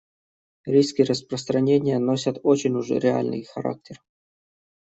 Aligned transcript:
Риски 0.65 1.03
распространения 1.03 1.99
носят 1.99 2.39
очень 2.41 2.73
уж 2.73 2.89
реальный 2.89 3.43
характер. 3.43 4.01